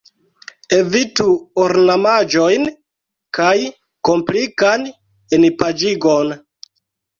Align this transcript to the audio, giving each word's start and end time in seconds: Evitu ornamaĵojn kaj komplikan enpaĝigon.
Evitu 0.77 1.25
ornamaĵojn 1.63 2.65
kaj 3.41 3.53
komplikan 4.11 4.89
enpaĝigon. 5.41 6.37